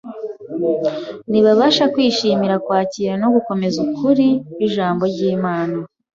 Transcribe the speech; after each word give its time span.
ntibabasha 1.29 1.83
kwishimira 1.93 2.55
kwakira 2.65 3.13
no 3.21 3.27
gukomeza 3.35 3.77
ukuri 3.85 4.27
kw’Ijambo 4.53 5.03
ry’Imana. 5.11 5.77